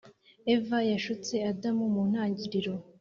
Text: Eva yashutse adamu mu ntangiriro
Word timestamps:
Eva 0.53 0.77
yashutse 0.91 1.35
adamu 1.51 1.85
mu 1.93 2.03
ntangiriro 2.11 2.73